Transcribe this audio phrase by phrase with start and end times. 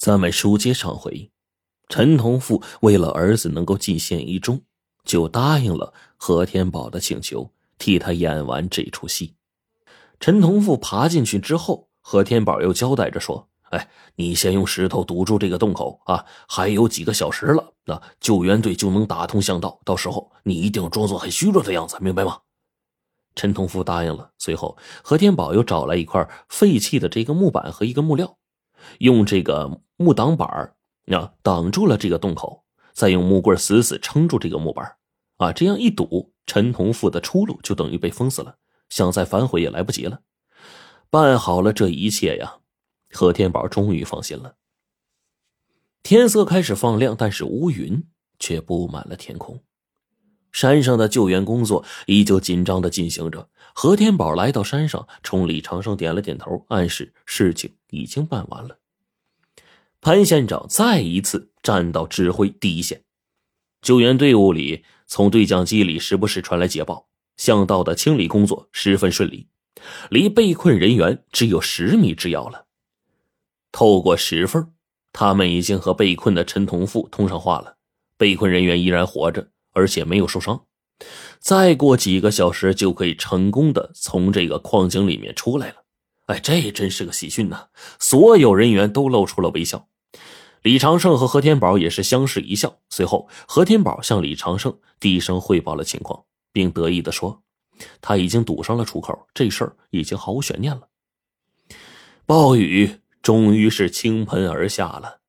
[0.00, 1.30] 咱们书接上回，
[1.90, 4.62] 陈同富为了儿子能够进县一中，
[5.04, 9.34] 就答应了何天宝的请求，替他演完这出戏。
[10.18, 16.24] 陈同富爬进去之后，何天宝又交代着说：“哎，你先用石头堵住这个洞口啊！
[16.48, 19.78] 还有几个小时了，那救援队就能打通巷道。
[19.84, 22.38] 到时候你一定装作很虚弱的样子，明白吗？”
[23.36, 24.32] 陈同富答应了。
[24.38, 28.38] 随后，何天宝又找来一块废弃的这个木板和一个木料。
[29.00, 30.74] 用这个木挡板
[31.08, 32.64] 啊挡住了这个洞口，
[32.94, 34.96] 再用木棍死死撑住这个木板
[35.36, 38.56] 啊，这样一堵，陈同富的出路就等于被封死了，
[38.88, 40.22] 想再反悔也来不及了。
[41.10, 42.60] 办好了这一切呀，
[43.12, 44.54] 何天宝终于放心了。
[46.02, 48.02] 天色开始放亮，但是乌云
[48.38, 49.62] 却布满了天空。
[50.50, 53.50] 山上的救援工作依旧紧张的进行着。
[53.74, 58.79] 何天宝来到山上，冲李长生点了点头，暗示事情已经办完了。
[60.00, 63.02] 潘县长再一次站到指挥第一线，
[63.82, 69.48] 救援队伍里从对讲机里时不时传来捷报：巷道的清理工作十分顺利，
[70.10, 72.66] 离被困人员只有十米之遥了。
[73.72, 74.72] 透过石缝，
[75.12, 77.76] 他们已经和被困的陈同富通上话了，
[78.16, 79.50] 被困人员依然活着。
[79.72, 80.64] 而且没有受伤，
[81.38, 85.84] 再过几个小时就可以成功的从这个矿井里面出来了。
[86.26, 87.68] 哎，这真是个喜讯呐！
[88.00, 89.88] 所有人员都露出了微笑。
[90.62, 92.78] 李长胜和何天宝也是相视一笑。
[92.90, 97.42] 随后，何天宝向李长胜低声汇报了情况，并得意的说
[98.02, 100.88] ：“他已经堵上了出口，这事儿已经毫无悬念了。”
[102.26, 105.20] 暴雨终于是倾盆而下了，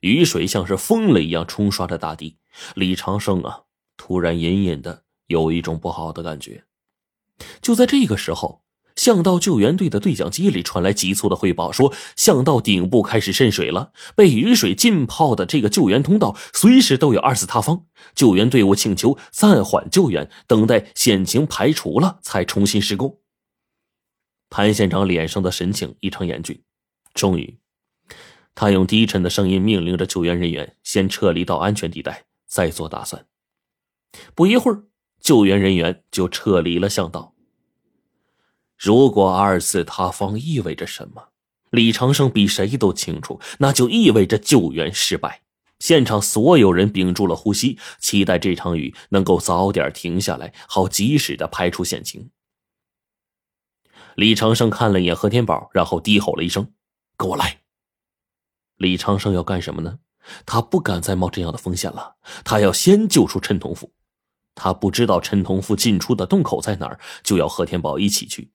[0.00, 2.38] 雨水像是疯了一样冲刷着大地。
[2.74, 3.62] 李长胜啊！
[3.96, 6.64] 突然，隐隐的有一种不好的感觉。
[7.60, 8.61] 就在这个时候，
[8.96, 17.86] 巷道救援队的对讲机里传来急促的汇报，说巷道顶部开始渗水了，被雨水浸泡的这个救援通道随时都有二次塌方。
[18.14, 23.18] 救援队伍请求暂缓救援，等待险情排除了才重新施工。
[24.50, 26.62] 潘县长脸上的神情异常严峻，
[27.14, 27.58] 终于，
[28.54, 33.24] 他用低沉的声音命令着救援人员先撤离到安全地带，再做打算。
[34.34, 34.84] 不一会儿，
[35.22, 37.31] 救援人员就撤离了巷道。
[38.82, 41.28] 如果二次塌方意味着什么，
[41.70, 45.42] 李长生比谁都清楚，那就意味着救援失败。
[45.78, 52.30] 现场所有人屏住了呼吸，期待这场雨能够早点停下来，好及时的排除险情。
[54.16, 56.72] 李长生看了一眼何天宝，然后低吼了一声
[57.16, 57.60] ：“跟我来。”
[58.78, 60.00] 李长生要干什么呢？
[60.44, 63.92] 他不敢再冒这样的风险了，他要先救出陈同富。
[64.56, 68.50] 他不知道陈同富进出的洞口在哪儿，就要何天宝一起去。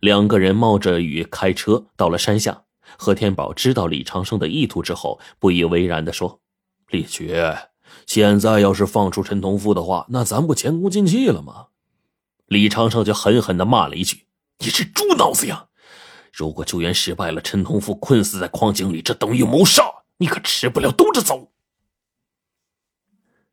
[0.00, 2.64] 两个人冒着雨开车到了山下。
[2.96, 6.40] 何天宝知道李长生的意图之后，不以为然的说
[6.88, 7.34] ：“李局，
[8.06, 11.66] 现在要是放出陈同富的话，那咱不前功尽弃了吗？”
[12.46, 14.26] 李长生就狠狠的骂了一句
[14.60, 15.66] ：“你是猪脑子呀！
[16.32, 19.84] 如果救援失败了，陈同富困死在矿井里，这等于谋杀，
[20.18, 21.52] 你可吃不了兜着走。”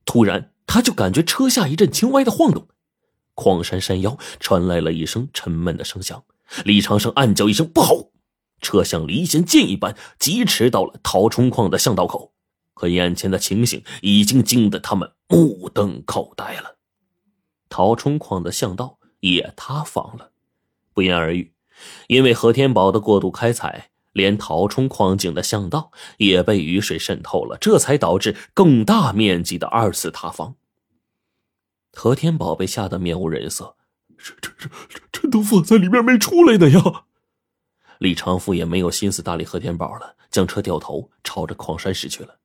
[0.06, 0.52] 突然。
[0.68, 2.68] 他就感觉车下一阵轻微的晃动，
[3.36, 6.26] 矿山山腰传来了一声沉闷的声响。
[6.64, 8.12] 李长生暗叫一声“不好”，
[8.62, 12.34] 车像离弦箭一般疾驰到了陶冲矿的巷道口。
[12.74, 16.76] 可眼前的情形已经惊得他们目瞪口呆了，
[17.70, 20.32] 陶冲矿的巷道也塌方了。
[20.94, 21.54] 不言而喻，
[22.08, 23.92] 因为何天宝的过度开采。
[24.16, 30.56] 连陶冲矿井的巷道也被雨水渗透了，这才导致更大面积的二次塌方。
[31.92, 33.76] 何天宝被吓得面无人色，
[34.18, 34.70] 这、这、这、
[35.12, 37.06] 陈同富在里面没出来呢呀！
[38.00, 42.40] 李长富也没有心思搭理何天宝了，将车掉头朝着矿山驶去了。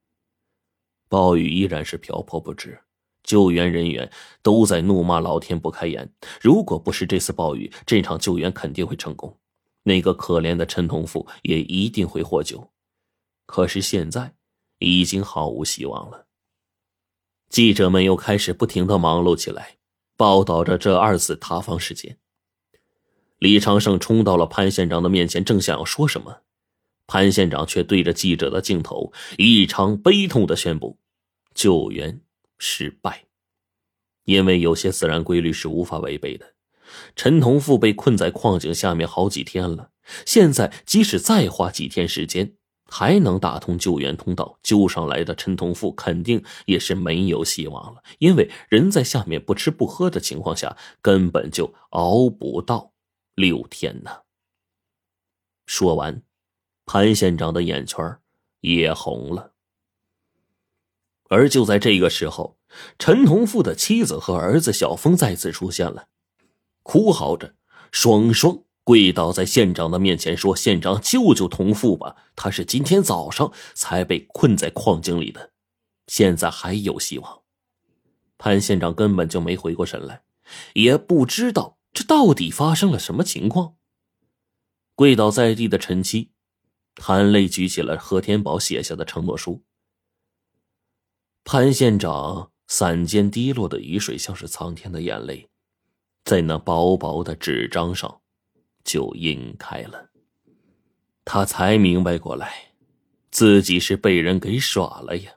[1.08, 2.80] 暴雨依然是瓢泼不止，
[3.24, 4.10] 救援人员
[4.42, 6.12] 都在怒骂老天不开眼。
[6.40, 9.36] 如果不是这次暴雨，这场救援肯定会成功。
[9.82, 12.70] 那个可怜的陈同富也一定会获救，
[13.46, 14.34] 可是现在
[14.78, 16.26] 已经毫无希望了。
[17.48, 19.78] 记者们又开始不停的忙碌起来，
[20.20, 22.18] 报道着这二次塌方事件。
[23.38, 26.42] 李长胜冲到了潘县长的面前，正想要说什么，
[27.06, 30.98] 潘县长却对着记者的镜头异常悲痛的宣布：
[31.54, 32.20] 救援
[32.58, 33.24] 失败，
[34.26, 36.52] 因为有些自然规律是无法违背的。
[37.16, 39.90] 陈同富被困在矿井下面好几天了，
[40.26, 42.52] 现在即使再花几天时间，
[42.90, 48.02] 还能打通救援通道，救上来的陈同富肯定也是没有希望了。
[48.18, 52.92] 因为人在下面不吃不喝的情况下，根本就熬不到
[53.34, 54.10] 六天呢。
[55.66, 56.22] 说完，
[56.84, 58.18] 潘县长的眼圈
[58.60, 59.52] 也红了。
[61.28, 62.58] 而就在这个时候，
[62.98, 66.08] 陈同富的妻子和儿子小峰再次出现了，
[66.82, 67.54] 哭嚎着，
[67.92, 72.16] 双双跪倒在县长的面前，说：“县长，救救同父吧！
[72.34, 75.52] 他是今天早上才被困在矿井里的，
[76.08, 77.42] 现在还有希望。”
[78.36, 80.24] 潘县长根本就没回过神来，
[80.72, 83.76] 也不知道这到底发生了什么情况。
[84.96, 86.32] 跪倒在地的陈七，
[87.00, 89.62] 含泪举起了何天宝写下的承诺书。
[91.44, 95.48] 潘县长伞间滴落的雨水，像是苍天的眼泪，
[96.24, 98.20] 在那薄薄的纸张上
[98.84, 100.10] 就晕开了。
[101.24, 102.72] 他才明白过来，
[103.30, 105.32] 自己是被人给耍了呀！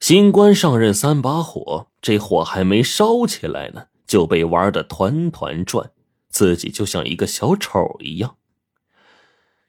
[0.00, 5.90] 新官上任三把火，这火还没烧起来呢，就被玩的团团转，
[6.28, 8.36] 自己就像一个小丑一样。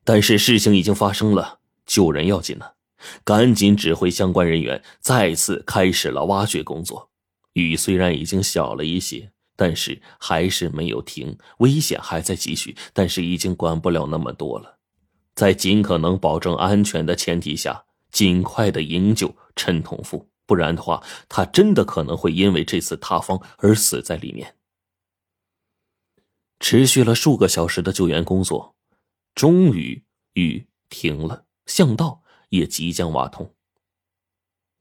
[0.04, 2.72] 但是事情已经发生了，救人要紧呢。
[3.24, 7.12] 赶紧指挥相关人员再次开始了挖掘工作。
[7.54, 12.74] 雨虽然已经小了一些，但是还是没有停，危险还在继续。
[12.94, 14.80] 但是已经管不了那么多了，
[15.36, 24.56] 在尽可能保证安全的前提下，尽快的营救陈同富，不然的话，他真的可能会因为这次塌方而死在里面。
[26.62, 28.75] 持续了数个小时的救援工作，
[29.36, 30.06] 终于
[30.36, 32.24] 雨停了，巷道。
[32.50, 33.53] 也即将挖通。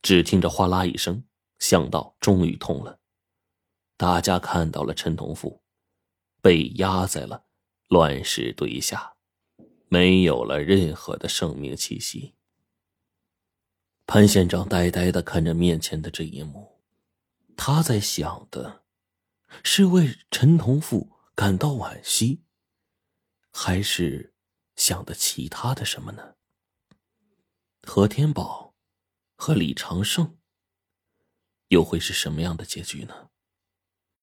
[0.02, 1.25] 只听着哗啦一声，
[1.58, 3.00] 巷道终于通了。
[3.96, 5.62] 大家看到了陈同富
[6.43, 7.46] 被压在了
[7.88, 9.16] 乱石堆下，
[9.88, 12.34] 没有了任何的生命气息。
[14.06, 16.81] 潘县长呆呆的看着面前的这一幕，
[17.56, 18.84] 他在想的
[19.64, 22.43] 是为陈同富感到惋惜，
[23.50, 24.34] 还是
[24.76, 26.34] 想的其他的什么呢？
[27.82, 28.75] 何天宝
[29.37, 30.38] 和李长胜
[31.69, 33.31] 又会是什么样的结局呢？